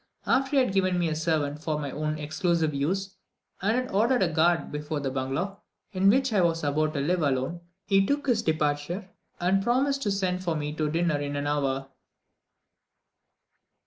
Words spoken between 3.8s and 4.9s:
ordered a guard